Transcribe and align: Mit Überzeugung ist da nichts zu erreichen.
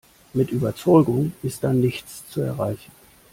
Mit 0.33 0.49
Überzeugung 0.49 1.31
ist 1.43 1.63
da 1.63 1.73
nichts 1.73 2.27
zu 2.31 2.41
erreichen. 2.41 2.91